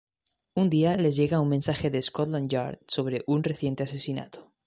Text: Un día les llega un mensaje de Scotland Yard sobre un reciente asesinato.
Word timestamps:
Un 0.55 0.71
día 0.71 0.97
les 0.97 1.15
llega 1.15 1.39
un 1.41 1.47
mensaje 1.49 1.91
de 1.91 2.01
Scotland 2.01 2.47
Yard 2.49 2.79
sobre 2.87 3.23
un 3.27 3.43
reciente 3.43 3.83
asesinato. 3.83 4.51